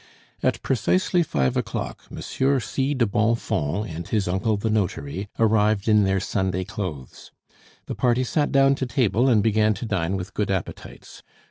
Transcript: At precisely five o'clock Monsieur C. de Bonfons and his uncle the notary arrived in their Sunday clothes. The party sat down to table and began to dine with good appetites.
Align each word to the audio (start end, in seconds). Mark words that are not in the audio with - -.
At 0.41 0.63
precisely 0.63 1.21
five 1.21 1.55
o'clock 1.55 2.07
Monsieur 2.09 2.59
C. 2.59 2.95
de 2.95 3.05
Bonfons 3.05 3.85
and 3.87 4.07
his 4.07 4.27
uncle 4.27 4.57
the 4.57 4.71
notary 4.71 5.29
arrived 5.37 5.87
in 5.87 6.05
their 6.05 6.19
Sunday 6.19 6.63
clothes. 6.63 7.31
The 7.85 7.93
party 7.93 8.23
sat 8.23 8.51
down 8.51 8.73
to 8.81 8.87
table 8.87 9.29
and 9.29 9.43
began 9.43 9.75
to 9.75 9.85
dine 9.85 10.17
with 10.17 10.33
good 10.33 10.49
appetites. 10.49 11.21